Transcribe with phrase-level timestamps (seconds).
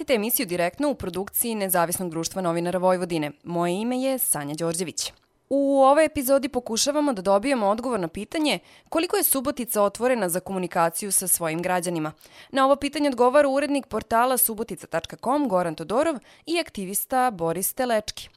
[0.00, 3.30] Pratite emisiju direktno u produkciji Nezavisnog društva novinara Vojvodine.
[3.44, 5.12] Moje ime je Sanja Đorđević.
[5.48, 8.58] U ovoj epizodi pokušavamo da dobijemo odgovor na pitanje
[8.88, 12.12] koliko je Subotica otvorena za komunikaciju sa svojim građanima.
[12.50, 18.28] Na ovo pitanje odgovara urednik portala subotica.com Goran Todorov i aktivista Boris Telečki.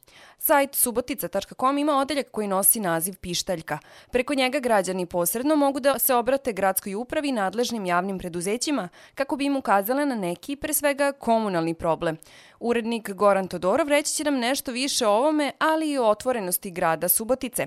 [0.46, 3.78] Sajt subotica.com ima odeljak koji nosi naziv Pištaljka.
[4.10, 9.36] Preko njega građani posredno mogu da se obrate gradskoj upravi i nadležnim javnim preduzećima kako
[9.36, 12.16] bi im ukazale na neki, pre svega, komunalni problem.
[12.60, 17.08] Urednik Goran Todorov reći će nam nešto više o ovome, ali i o otvorenosti grada
[17.08, 17.66] Subotice.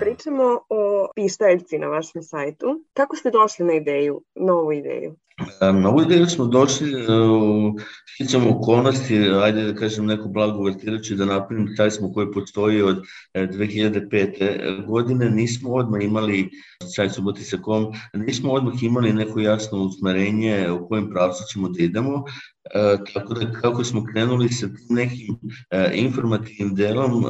[0.00, 2.84] Pričamo o pištaljci na vašem sajtu.
[2.92, 5.16] Kako ste došli na ideju, novu ideju?
[5.60, 6.92] Na ovu ideju smo došli
[7.30, 7.74] u
[8.14, 13.02] sticam okolnosti, ajde da kažem neku blagu vertirajući da napravim taj smo koji postoji od
[13.34, 14.86] 2005.
[14.86, 16.50] godine, nismo odmah imali
[16.94, 22.24] saj subotica.com, nismo odmah imali neko jasno usmerenje u kojem pravcu ćemo da idemo,
[22.72, 25.36] E, tako da kako smo krenuli sa nekim
[25.70, 27.24] e, informativnim delom,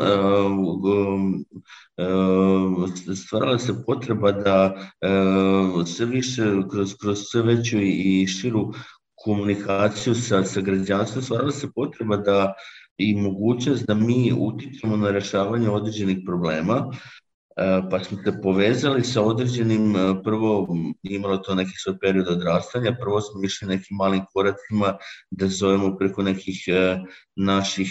[1.98, 8.72] e, stvarala se potreba da e, sve više kroz, kroz sve veću i širu
[9.14, 12.54] komunikaciju sa, sa građanstvom, stvarala se potreba da
[12.98, 16.90] i mogućnost da mi utičemo na rešavanje određenih problema,
[17.90, 20.68] pa smo se povezali sa određenim, e, prvo
[21.02, 24.96] imalo to neki svoj period odrastanja, prvo smo išli nekim malim koracima
[25.30, 26.98] da zovemo preko nekih e,
[27.36, 27.90] naših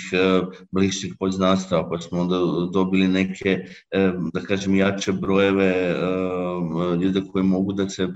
[0.72, 2.38] bližih poznanstava, pa smo onda
[2.74, 3.58] dobili neke,
[4.34, 5.96] da kažem, jače brojeve
[7.02, 8.08] ljude koji mogu da se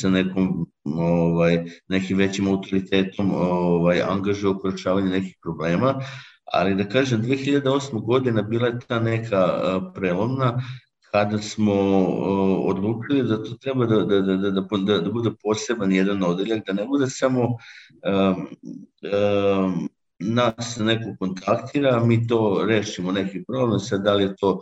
[0.00, 5.94] sa nekom ovaj, nekim većim autoritetom ovaj, angažuju u rešavanju nekih problema,
[6.52, 8.04] ali da kažem 2008.
[8.04, 9.60] godina bila je ta neka
[9.94, 10.62] prelomna
[11.12, 15.92] kada smo uh, odlučili da to treba da, da, da, da, da, da bude poseban
[15.92, 18.48] jedan odeljak, da ne bude samo um,
[19.64, 19.88] um,
[20.20, 24.60] nas neko kontaktira, mi to rešimo neki problem, sad da li je to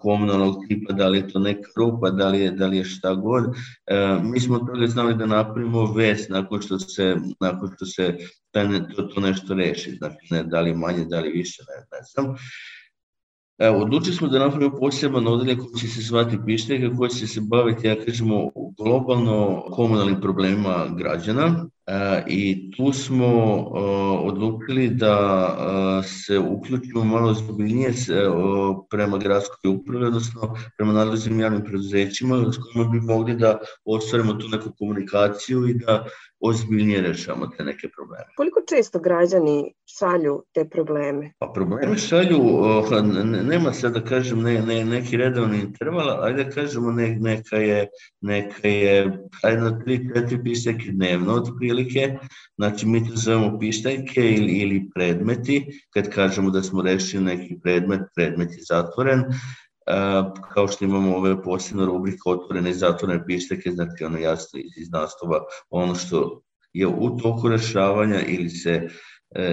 [0.00, 3.14] komunalnog tipa, da li je to neka rupa, da li je, da li je šta
[3.14, 3.44] god.
[4.22, 8.16] Mi smo toga znali da napravimo vest nakon što se, nakon što se
[8.96, 12.36] to, to nešto reši, znači ne, da li manje, da li više, ne, ne znam.
[13.70, 17.86] Odlučili smo da napravimo poseban odeljak koji će se zvati Pištega, koji će se baviti,
[17.86, 21.66] ja kažemo, globalno komunalnim problemima građana,
[22.26, 23.80] I tu smo e,
[24.22, 25.16] odlučili da
[26.04, 27.92] e, se uključimo malo zbiljnije
[28.90, 34.48] prema gradskoj upravi, odnosno prema nadležnim javnim preduzećima s kojima bi mogli da ostvarimo tu
[34.48, 36.04] neku komunikaciju i da
[36.42, 38.24] ozbiljnije rešamo te neke probleme.
[38.36, 41.32] Koliko često građani šalju te probleme?
[41.38, 42.40] Pa probleme šalju,
[43.42, 47.88] nema sad da kažem ne, ne, neki redovni interval, ajde da kažemo ne, neka je,
[48.20, 52.18] neka je, ajde na 3-4 pisake dnevno otprilike, otprilike,
[52.56, 58.00] znači mi to zovemo pištajke ili, ili predmeti, kad kažemo da smo rešili neki predmet,
[58.14, 64.04] predmet je zatvoren, uh, kao što imamo ove posebne rubrike otvorene i zatvorene pištajke, znači
[64.04, 68.88] ono jasno iz, iz nastava ono što je u toku rešavanja ili se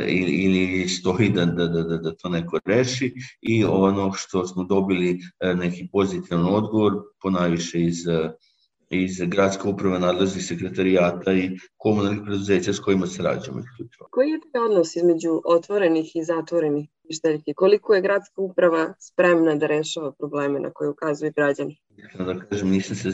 [0.08, 3.14] ili, ili stoji da, da, da, da to neko reši.
[3.42, 5.20] I ono što smo dobili
[5.56, 7.98] neki pozitivan odgovor, ponajviše iz
[8.90, 13.64] iz gradske uprave nadležnih sekretarijata i komunalnih preduzeća s kojima se rađamo
[14.12, 17.54] Koji je taj odnos između otvorenih i zatvorenih pištaljki?
[17.54, 21.78] Koliko je gradska uprava spremna da rešava probleme na koje ukazuju građani?
[22.18, 23.12] Da kažem, nisam se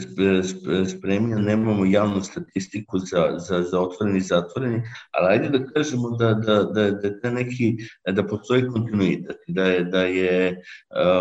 [0.96, 6.34] spremio, nemamo javnu statistiku za, za, za otvoreni i zatvoreni, ali ajde da kažemo da,
[6.34, 7.76] da, da, da, da, neki,
[8.12, 10.62] da postoji kontinuitet, da je, da je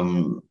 [0.01, 0.41] um,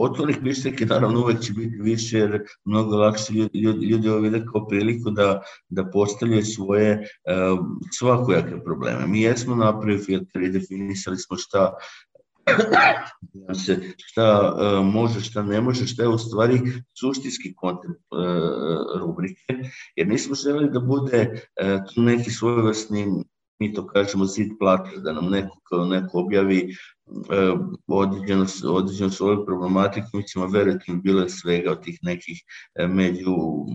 [0.00, 5.10] otvornih mišljenja naravno uvek će biti više jer mnogo lakše ljudi, ljudi, vide kao priliku
[5.10, 7.58] da, da postavljaju svoje uh,
[7.98, 9.06] svakojake probleme.
[9.06, 11.72] Mi jesmo napravili filter i definisali smo šta
[13.64, 16.60] se šta uh, može, šta ne može, šta je u stvari
[17.00, 19.54] suštinski kontent uh, rubrike,
[19.96, 23.06] jer nismo želeli da bude uh, tu neki svojevrsni
[23.58, 27.52] mi to kažemo zid plata, da nam neko, neko objavi e,
[27.86, 30.48] određeno, određeno svoju problematiku, mi ćemo
[30.88, 32.42] mi bilo svega od tih nekih
[32.74, 33.34] e, među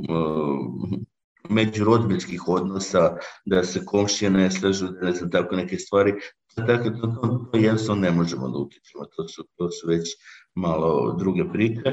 [0.10, 6.14] e, međurodbinskih odnosa, da se komšije ne slažu, da ne znam, tako neke stvari.
[6.56, 10.10] Tako da to, to, to jednostavno ne možemo da utičemo, to su, to su već
[10.56, 11.90] malo druge priče.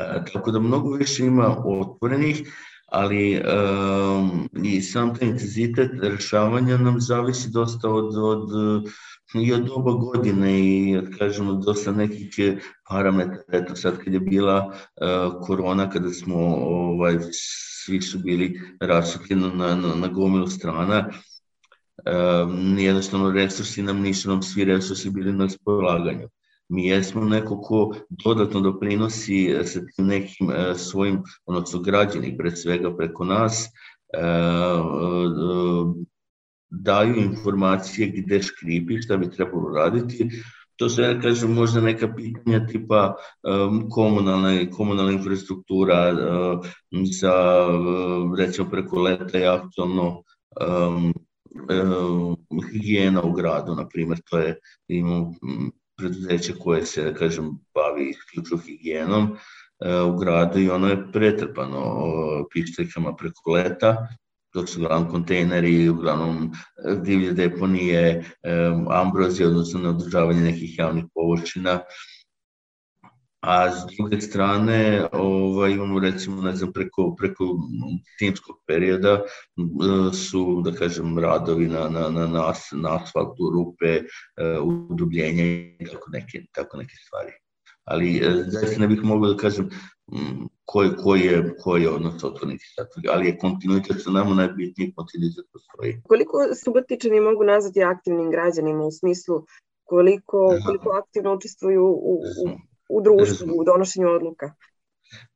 [0.00, 2.52] E, tako da mnogo više ima otvorenih,
[2.90, 8.50] ali um, i sam taj intenzitet rešavanja nam zavisi dosta od, od
[9.34, 12.28] i od doba godine i kažemo, dosta nekih
[12.88, 13.42] parametara.
[13.52, 19.74] Eto sad kad je bila uh, korona, kada smo ovaj, svi su bili rasutljeni na,
[19.74, 21.08] na, na gomilu strana,
[22.44, 26.28] um, jednostavno resursi nam nisu nam svi resursi bili na raspolaganju.
[26.70, 32.96] Mi jesmo neko ko dodatno doprinosi sa tim nekim uh, svojim, odnosno građani pred svega
[32.96, 33.66] preko nas,
[34.18, 35.94] uh,
[36.70, 40.30] daju informacije gde škripi, šta bi trebalo raditi,
[40.80, 46.14] to su, ja kažem, možda neka pitanja tipa um, komunalna, komunalna infrastruktura
[47.20, 47.34] za,
[47.68, 50.22] uh, recimo, preko leta je aktualno
[50.60, 51.12] um,
[51.70, 52.36] uh,
[52.72, 54.58] higijena u gradu, na primjer, to je,
[54.88, 55.34] imamo
[56.00, 62.06] preduzeće koje se, da kažem, bavi isključu higijenom uh, u gradu i ono je pretrpano
[62.52, 64.08] pišteljkama preko leta,
[64.54, 66.50] dok su uglavnom kontejneri, uglavnom
[66.86, 68.24] e, divlje deponije,
[68.90, 71.80] ambrozije, odnosno na održavanje nekih javnih površina.
[73.40, 77.44] A s druge strane, ovaj, imamo recimo, ne znam, preko, preko
[78.18, 79.22] timskog perioda e,
[80.14, 84.04] su, da kažem, radovi na, na, na, na, na asfaltu, rupe, e,
[84.90, 87.32] udubljenja i tako neke, tako neke stvari.
[87.84, 89.70] Ali zaista ne bih mogao da kažem
[90.64, 95.44] koji, koji, je, koji je odnos otvornih satvrga, ali je kontinuitet sa nama najbitniji kontinuitet
[95.52, 96.00] postoji.
[96.08, 99.44] Koliko subotičani mogu nazvati aktivnim građanima u smislu
[99.84, 102.48] koliko, koliko aktivno učestvuju u, u,
[102.90, 104.52] u društvu, u donošenju odluka?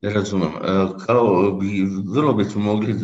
[0.03, 0.49] Ne razumem.
[0.49, 2.97] E, kao bi, vrlo bismo mogli e,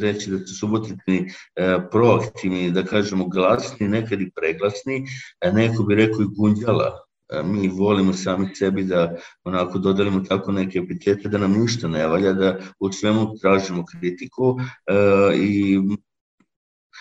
[0.00, 5.06] reći da su subotičani e, proaktivni, da kažemo glasni, nekad i preglasni,
[5.52, 7.06] neko bi rekao i gunđala,
[7.44, 12.32] mi volimo sami sebi da onako dodelimo tako neke epitete da nam ništa ne valja,
[12.32, 14.56] da u svemu tražimo kritiku
[14.86, 14.94] e,
[15.36, 15.78] i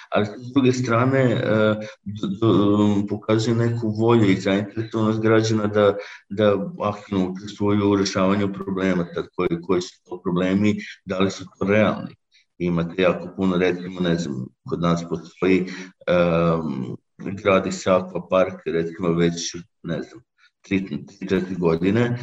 [0.09, 1.75] ali s druge strane e,
[3.09, 5.95] pokazuje neku volju i zainteresovanost građana da,
[6.29, 10.75] da aktivno učestvuju u rešavanju problema, tad koji, koji su to problemi,
[11.05, 12.15] da li su to realni.
[12.57, 19.55] Imate jako puno, recimo, ne znam, kod nas postoji um, gradi se akvapark, recimo već,
[19.83, 20.21] ne znam,
[20.69, 22.17] 3-4 godine,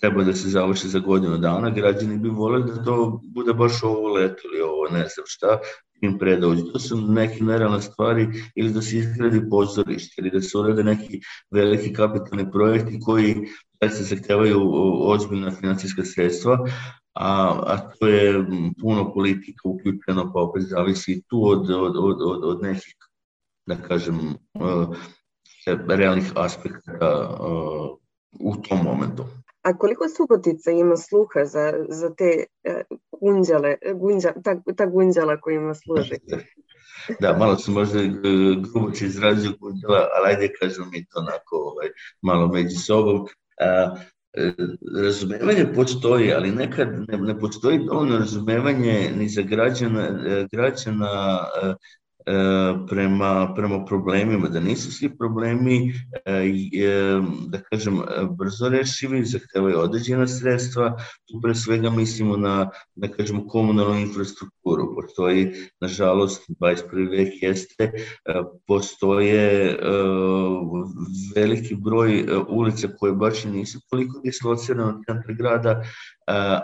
[0.00, 4.12] treba da se završi za godinu dana, građani bi voleli da to bude baš ovo
[4.12, 5.58] leto ili ovo ne znam šta,
[6.02, 6.40] im pre.
[6.72, 11.20] To su neke nerealne stvari ili da se izgradi pozorište ili da se urade neki
[11.50, 13.34] veliki kapitalni projekti koji
[13.82, 14.60] se zahtevaju
[15.02, 16.58] ozbiljna financijska sredstva,
[17.14, 18.44] a, a to je
[18.80, 22.94] puno politika uključeno, pa opet zavisi tu od, od, od, od, od nekih
[23.66, 24.96] da kažem, uh,
[25.88, 27.98] realnih aspekta uh,
[28.40, 29.24] u tom momentu.
[29.66, 35.74] A koliko Subotica ima sluha za, za te uh, gunđale, gunđa, ta, ta gunđala kojima
[35.74, 36.14] služi?
[37.20, 37.98] da, malo sam možda
[38.72, 41.88] grubo će izrazio gunđala, ali ajde kažem mi to onako ovaj,
[42.22, 43.16] malo među sobom.
[43.16, 44.00] Uh,
[45.02, 50.08] razumevanje postoji, ali nekad ne, ne postoji dovoljno razumevanje ni za građana,
[50.52, 51.74] građana E,
[52.88, 55.94] prema, prema problemima, da nisu svi problemi,
[56.24, 58.00] e, e, da kažem,
[58.38, 60.96] brzo rešivi, zahtevaju određena sredstva,
[61.28, 64.94] tu pre svega mislimo na, da kažemo, komunalnu infrastrukturu.
[64.94, 67.10] Postoji, nažalost, 21.
[67.10, 67.92] vek jeste,
[68.66, 69.76] postoje
[71.36, 75.82] veliki broj ulica koje baš nisu toliko dislocirane od centra grada,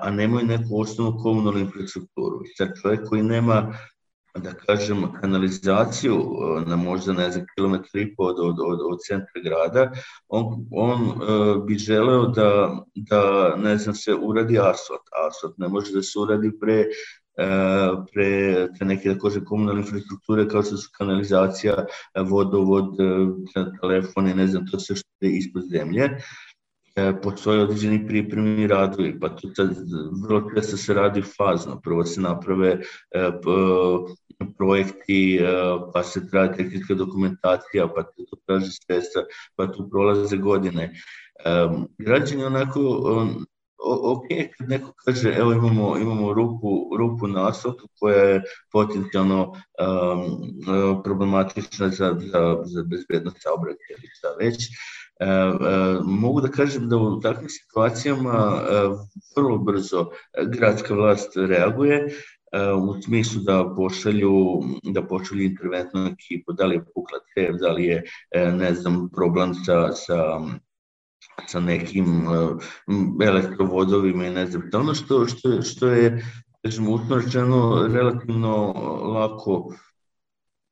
[0.02, 2.40] a nemaju neku osnovnu komunalnu infrastrukturu.
[2.56, 3.74] Sad čovjek koji nema
[4.38, 8.98] da kažem, kanalizaciju e, na možda, ne znam, kilometra i po od, od, od, od
[9.06, 9.90] centra grada,
[10.28, 15.08] on, on uh, bi želeo da, da, ne znam, se uradi asfalt.
[15.28, 16.84] Asfalt ne može da se uradi pre
[17.32, 21.86] Uh, pre te neke da kaže komunalne infrastrukture kao što su kanalizacija,
[22.28, 22.90] vodovod,
[23.80, 26.10] telefoni, ne znam, to sve što je ispod zemlje.
[26.96, 29.48] E, postoje određeni pripremni radovi, pa to
[30.28, 31.80] vrlo često se radi fazno.
[31.80, 32.80] Prvo se naprave e,
[34.58, 35.46] projekti, e,
[35.94, 39.22] pa se traje tehnička dokumentacija, pa to traži sredstva,
[39.56, 40.92] pa tu prolaze godine.
[41.98, 42.80] Građani onako
[43.84, 44.26] ok,
[44.58, 51.88] kad neko kaže evo imamo, imamo rupu, rupu na asfaltu koja je potencijalno um, problematična
[51.88, 54.68] za, za, za bezbednost saobraćaja ili šta već,
[55.22, 58.88] E, e, mogu da kažem da u takvim situacijama e,
[59.36, 60.10] vrlo brzo
[60.46, 62.08] gradska vlast reaguje
[62.82, 67.84] u smislu da pošalju, da pošalju interventnu ekipu, da li je pukla cev, da li
[67.84, 68.02] je,
[68.34, 70.40] ne znam, problem sa, sa
[71.46, 72.26] sa nekim
[73.22, 76.24] elektrovodovima i ne znam, ono što, što, što je,
[76.62, 79.74] kažem, usmrčeno relativno lako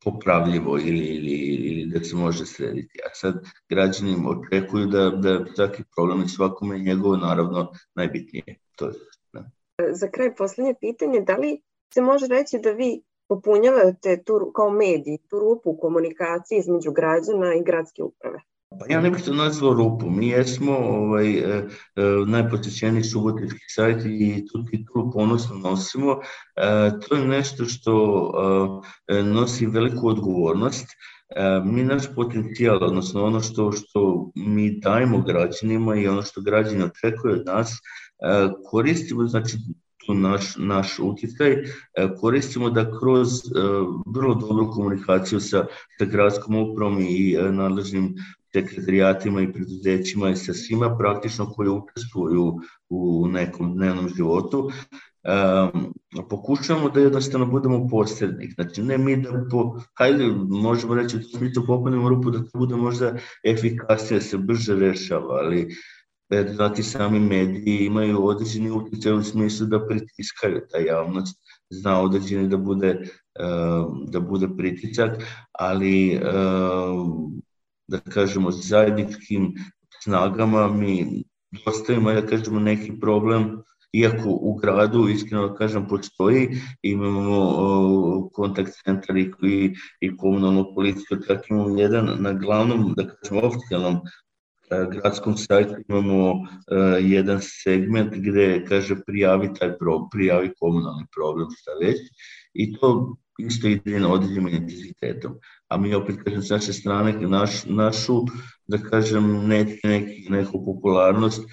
[0.04, 2.98] popravljivo ili, ili, ili da se može srediti.
[3.06, 8.56] A sad građani očekuju da, da takvi problemi svakome je njegovo naravno najbitnije.
[8.76, 8.92] To je,
[9.32, 9.50] ne.
[9.92, 11.60] Za kraj poslednje pitanje, da li
[11.94, 17.54] se može reći da vi popunjavate tu, kao mediji tu rupu u komunikaciji između građana
[17.54, 18.40] i gradske uprave?
[18.78, 20.10] Pa ja ne bih to nazvao rupu.
[20.10, 21.66] Mi jesmo ovaj, e, e,
[22.26, 26.12] najpotećeniji subotički sajt i tu titulu ponosno nosimo.
[26.56, 27.94] E, to je nešto što
[29.08, 30.86] e, nosi veliku odgovornost.
[30.86, 36.84] E, mi naš potencijal, odnosno ono što, što mi dajemo građanima i ono što građani
[36.84, 37.72] očekuju od nas,
[38.70, 39.56] koristimo znači
[40.10, 41.62] tu naš, naš utjecaj, e,
[42.20, 43.28] koristimo da kroz
[44.14, 45.66] vrlo dobru komunikaciju sa,
[45.98, 48.14] sa gradskom upravom i nadležnim
[48.52, 54.70] sekretarijatima i preduzećima i sa svima praktično koji učestvuju u nekom dnevnom životu,
[55.24, 55.94] um,
[56.30, 58.54] pokušavamo da jednostavno budemo posrednik.
[58.54, 62.76] Znači, ne mi da, po, hajde, možemo reći da smislu popunimo rupu da to bude
[62.76, 65.66] možda efikasnije, da se brže rešava, ali e,
[66.48, 71.38] znati sami mediji imaju određeni utjecaj u smislu da pritiskaju ta javnost,
[71.70, 73.08] zna određeni da bude,
[74.06, 75.10] da bude pritisak,
[75.52, 76.20] ali
[77.88, 79.54] da kažemo zajedničkim
[80.02, 81.24] snagama mi
[81.64, 86.48] dostavimo, da kažemo, neki problem iako u gradu, iskreno kažem, postoji,
[86.82, 89.30] imamo kontakt centar i,
[90.00, 94.00] i, komunalnu policiju, tako imamo jedan na glavnom, da kažem, oficijalnom
[94.90, 96.46] gradskom sajtu imamo uh,
[97.00, 101.98] jedan segment gde kaže prijavi taj problem, prijavi komunalni problem, šta već,
[102.54, 105.34] i to isto ide na određenim intenzitetom.
[105.68, 108.24] A mi opet, kažem, s naše strane, naš, našu,
[108.66, 111.48] da kažem, ne, neki, neku popularnost uh,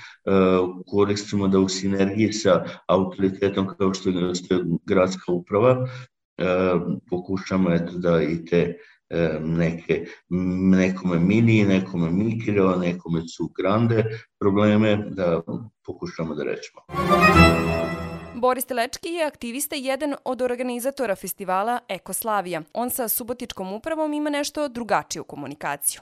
[0.88, 4.16] koristimo da u sinergiji sa autoritetom kao što je,
[4.50, 8.97] je gradska uprava uh, pokušamo eto, da i te uh,
[9.42, 10.06] neke,
[10.70, 14.04] nekome mini, nekome mikro, nekome su grande
[14.40, 15.42] probleme da
[15.86, 16.82] pokušamo da rečemo.
[18.36, 22.62] Boris Telečki je aktivista i jedan od organizatora festivala Ekoslavija.
[22.74, 26.02] On sa Subotičkom upravom ima nešto drugačiju komunikaciju.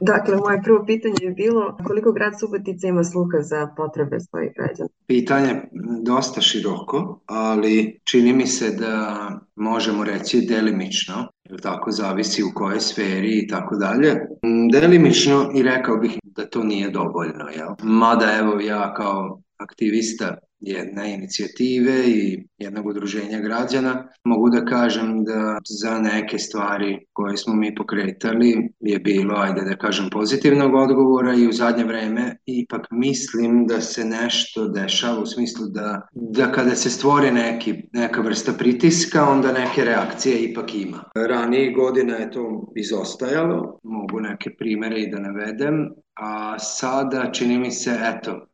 [0.00, 4.88] Dakle, moje prvo pitanje je bilo koliko grad Subotica ima sluha za potrebe svojih građana?
[5.06, 5.62] Pitanje
[6.02, 13.38] dosta široko, ali čini mi se da možemo reći delimično, tako zavisi u kojoj sferi
[13.38, 14.26] i tako dalje.
[14.72, 17.68] Delimično i rekao bih da to nije dovoljno, jel?
[17.82, 24.08] Mada evo ja kao aktivista jedne inicijative i jednog udruženja građana.
[24.24, 29.76] Mogu da kažem da za neke stvari koje smo mi pokretali je bilo, ajde da
[29.76, 35.66] kažem, pozitivnog odgovora i u zadnje vreme ipak mislim da se nešto dešava u smislu
[35.66, 41.04] da, da kada se stvori neki, neka vrsta pritiska, onda neke reakcije ipak ima.
[41.14, 47.70] Ranije godina je to izostajalo, mogu neke primere i da navedem, a sada čini mi
[47.70, 48.46] se, eto,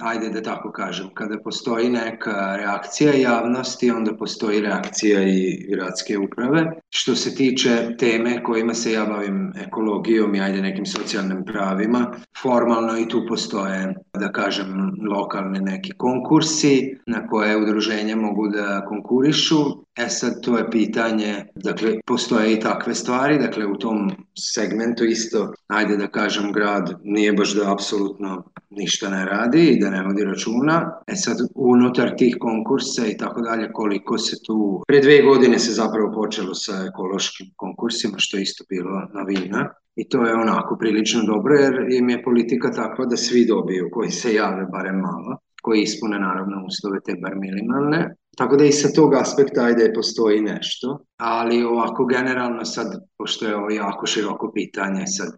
[0.00, 6.72] ajde da tako kažem, kada postoji neka reakcija javnosti, onda postoji reakcija i gradske uprave.
[6.96, 12.98] Što se tiče teme kojima se ja bavim ekologijom i ajde nekim socijalnim pravima, formalno
[12.98, 20.08] i tu postoje, da kažem, lokalne neki konkursi na koje udruženja mogu da konkurišu E
[20.08, 25.96] sad, to je pitanje, dakle, postoje i takve stvari, dakle, u tom segmentu isto, ajde
[25.96, 31.00] da kažem, grad nije baš da apsolutno ništa ne radi i da ne vodi računa.
[31.06, 34.82] E sad, unutar tih konkursa i tako dalje, koliko se tu...
[34.86, 39.68] Pre dve godine se zapravo počelo sa ekološkim konkursima, što je isto bilo novina.
[39.96, 44.10] I to je onako prilično dobro, jer im je politika takva da svi dobiju, koji
[44.10, 48.14] se jave barem malo koji ispune naravno uslove te bar minimalne.
[48.36, 52.88] Tako da i sa tog aspekta ajde postoji nešto, ali ovako generalno sad,
[53.18, 55.30] pošto je ovo jako široko pitanje, sad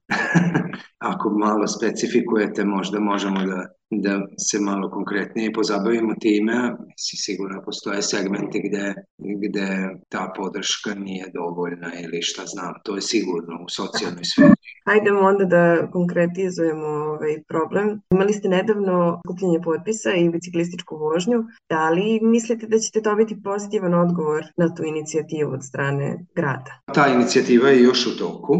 [1.12, 8.02] ako malo specifikujete možda možemo da da se malo konkretnije pozabavimo time, si sigurno postoje
[8.02, 9.68] segmente gde, gde
[10.08, 14.54] ta podrška nije dovoljna ili šta znam, to je sigurno u socijalnoj sferi.
[14.86, 18.00] Hajdemo onda da konkretizujemo ovaj problem.
[18.10, 21.44] Imali ste nedavno kupljenje potpisa i biciklističku vožnju.
[21.68, 26.72] Da li mislite da ćete dobiti pozitivan odgovor na tu inicijativu od strane grada?
[26.94, 28.54] Ta inicijativa je još u toku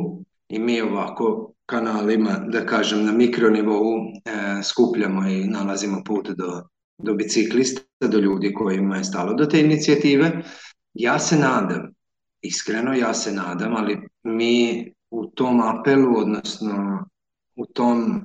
[0.48, 6.62] i mi ovako kanalima, da kažem, na mikronivou e, skupljamo i nalazimo put do,
[6.98, 10.42] do biciklista, do ljudi kojima je stalo do te inicijative.
[10.94, 11.92] Ja se nadam,
[12.42, 17.06] iskreno ja se nadam, ali mi u tom apelu, odnosno
[17.56, 18.24] u tom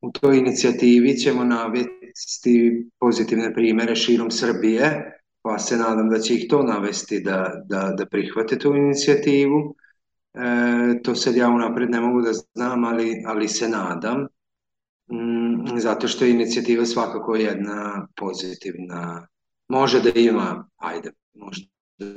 [0.00, 5.12] u toj inicijativi ćemo navesti pozitivne primere širom Srbije,
[5.42, 9.74] pa se nadam da će ih to navesti da, da, da prihvate tu inicijativu
[10.36, 14.26] E, to sad ja unapred ne mogu da znam, ali, ali se nadam.
[15.12, 19.26] Mm, zato što je inicijativa svakako jedna pozitivna
[19.68, 21.66] može da ima, ajde, možda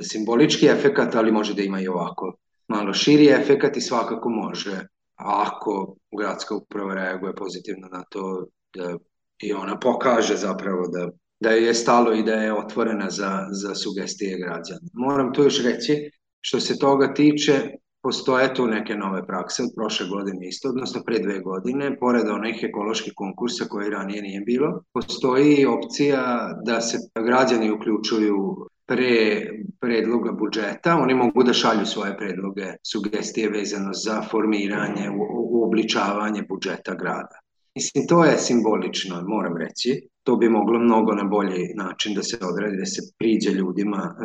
[0.02, 2.34] simbolički efekat, ali može da ima i ovako
[2.68, 4.86] malo širi efekat i svakako može
[5.16, 8.96] ako gradska uprava reaguje pozitivno na to da
[9.42, 11.08] i ona pokaže zapravo da,
[11.40, 14.88] da je stalo i da je otvorena za, za sugestije građana.
[14.92, 16.10] Moram to još reći,
[16.40, 17.70] što se toga tiče,
[18.02, 22.62] postoje tu neke nove prakse od prošle godine isto, odnosno pre dve godine, pored onih
[22.62, 29.46] ekoloških konkursa koje ranije nije bilo, postoji opcija da se građani uključuju pre
[29.80, 35.10] predloga budžeta, oni mogu da šalju svoje predloge, sugestije vezano za formiranje,
[35.50, 37.38] uobličavanje budžeta grada.
[37.74, 40.08] Mislim, to je simbolično, moram reći.
[40.22, 44.24] To bi moglo mnogo na bolji način da se odradi, da se priđe ljudima e,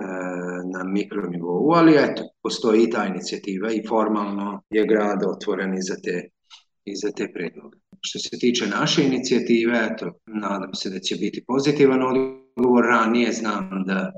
[0.73, 5.95] na mikronivou, ali eto, postoji i ta inicijativa i formalno je grad otvoren i za
[6.03, 6.29] te,
[6.85, 7.77] i za te predloge.
[8.01, 12.85] Što se tiče naše inicijative, eto, nadam se da će biti pozitivan odgovor.
[12.85, 14.11] Ranije znam da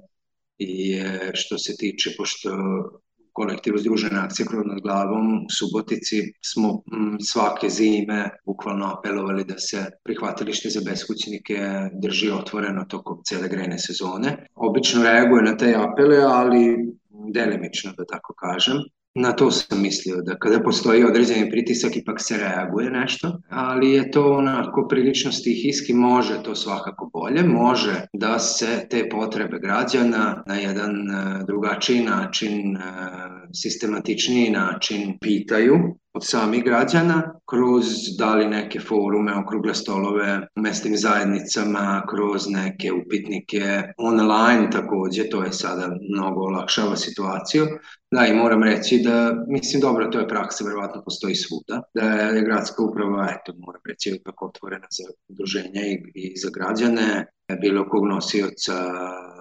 [0.57, 1.00] i
[1.34, 2.50] što se tiče, pošto
[3.38, 6.20] kolektiv Združena akcija krov nad glavom u Subotici
[6.51, 11.58] smo m, svake zime bukvalno apelovali da se prihvatilište za beskućnike
[12.03, 14.48] drži otvoreno tokom cele grejne sezone.
[14.56, 16.63] Obično reaguje na te apele, ali
[17.34, 18.77] delimično da tako kažem.
[19.20, 24.12] Na to sam mislio, da kada postoji određeni pritisak ipak se reaguje nešto, ali je
[24.12, 30.56] to onako prilično stihijski, može to svakako bolje, može da se te potrebe građana na
[30.56, 32.82] jedan e, drugačiji način, e,
[33.54, 35.78] sistematičniji način pitaju
[36.18, 37.86] od samih građana kroz
[38.18, 45.52] da li neke forume, okrugle stolove u zajednicama, kroz neke upitnike online takođe, to je
[45.52, 47.66] sada mnogo olakšava situaciju.
[48.12, 52.42] Da, i moram reći da, mislim, dobro, to je praksa, verovatno postoji svuda, da je
[52.42, 57.26] gradska uprava, eto, moram reći, ipak otvorena za udruženja i, i za građane,
[57.62, 58.74] bilo kog nosioca,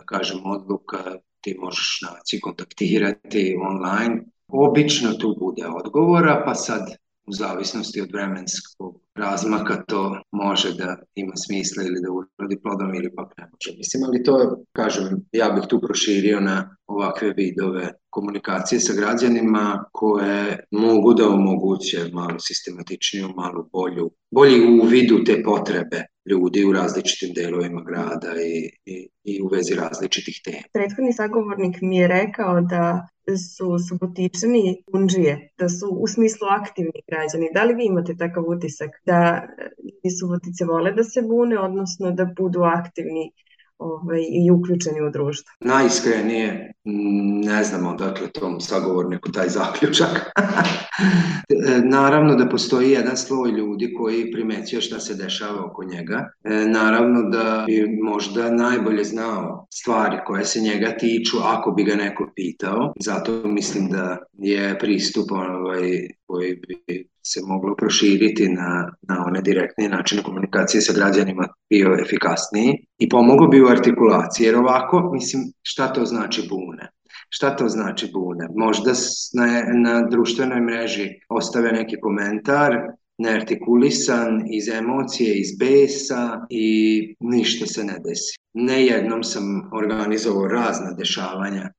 [0.07, 0.99] kažem, odluka,
[1.41, 9.01] ti možeš naći, kontaktirati online, Obično tu bude odgovora, pa sad u zavisnosti od vremenskog
[9.15, 13.79] razmaka to može da ima smisla ili da urodi plodom ili pak ne može.
[13.79, 20.65] Mislim, ali to kažem, ja bih tu proširio na ovakve vidove komunikacije sa građanima koje
[20.71, 27.35] mogu da omoguće malo sistematičniju, malo bolju, bolji uvid u te potrebe ljudi u različitim
[27.35, 30.63] delovima grada i, i, i u vezi različitih tema.
[30.73, 37.49] Prethodni sagovornik mi je rekao da su subotičani unđije, da su u smislu aktivni građani.
[37.55, 39.49] Da li vi imate takav utisak da
[40.03, 43.33] i subotice vole da se bune, odnosno da budu aktivni
[43.79, 45.53] ovaj, i uključeni u društvo?
[45.61, 46.73] Najiskrenije
[47.45, 50.31] ne znamo odakle tom sagovorniku taj zaključak.
[51.97, 56.31] Naravno da postoji jedan sloj ljudi koji primećuje šta se dešava oko njega.
[56.45, 61.95] E, naravno da bi možda najbolje znao stvari koje se njega tiču ako bi ga
[61.95, 62.93] neko pitao.
[63.01, 69.89] Zato mislim da je pristup ovaj, koji bi se moglo proširiti na, na one direktne
[69.89, 75.93] načine komunikacije sa građanima bio efikasniji i pomogao bi u artikulaciji, jer ovako, mislim, šta
[75.93, 76.91] to znači bune?
[77.29, 78.49] Šta to znači bune?
[78.57, 78.93] Možda
[79.35, 79.47] na,
[79.91, 82.73] na društvenoj mreži ostave neki komentar,
[83.19, 86.69] neartikulisan, iz emocije, iz besa i
[87.21, 88.37] ništa se ne desi.
[88.55, 91.71] Nejednom sam organizovao razna dešavanja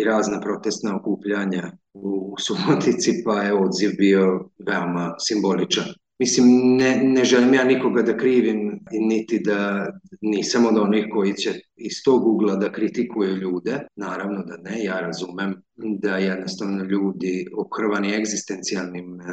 [0.00, 5.84] i razna protestna okupljanja u Subotici, pa je odziv bio veoma simboličan.
[6.20, 9.86] Mislim, ne, ne želim ja nikoga da krivim, niti da
[10.20, 13.78] nisam od onih koji će iz tog ugla da kritikuju ljude.
[13.96, 19.24] Naravno da ne, ja razumem da jednostavno ljudi okrvani egzistencijalnim e,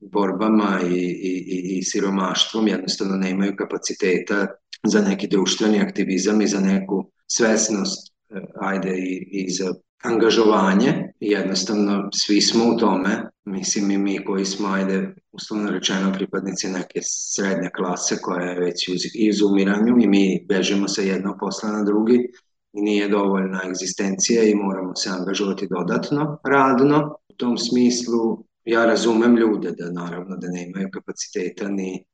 [0.00, 4.46] borbama i, i, i siromaštvom jednostavno ne imaju kapaciteta
[4.84, 12.08] za neki društveni aktivizam i za neku svesnost e, ajde i, i za angažovanje, jednostavno
[12.12, 17.70] svi smo u tome, mislim i mi koji smo, ajde, uslovno rečeno pripadnici neke srednje
[17.76, 22.28] klase koja je već uz izumiranju i mi bežimo sa jednog posla na drugi
[22.72, 27.16] i nije dovoljna egzistencija i moramo se angažovati dodatno, radno.
[27.28, 32.04] U tom smislu ja razumem ljude da naravno da ne imaju kapaciteta ni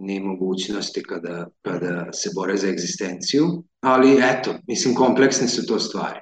[0.00, 6.20] ni mogućnosti kada, kada se bore za egzistenciju, ali eto, mislim kompleksne su to stvari.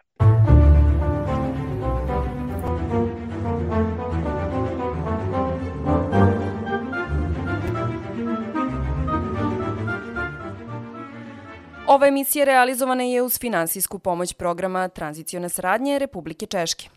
[11.97, 16.89] Ova emisija realizovana je uz finansijsku pomoć programa Tranzicione saradnje Republike Češke.